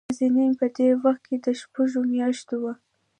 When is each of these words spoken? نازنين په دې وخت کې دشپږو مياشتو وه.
نازنين 0.09 0.51
په 0.59 0.67
دې 0.75 0.87
وخت 1.03 1.23
کې 1.29 1.37
دشپږو 1.45 1.99
مياشتو 2.11 2.55
وه. 2.63 2.73